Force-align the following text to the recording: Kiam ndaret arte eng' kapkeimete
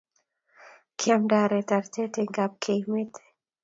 Kiam 0.99 1.21
ndaret 1.25 1.69
arte 1.77 2.01
eng' 2.19 2.33
kapkeimete 2.35 3.23